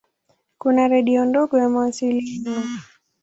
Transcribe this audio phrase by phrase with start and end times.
[0.57, 2.63] Kuna redio ndogo ya mawasiliano.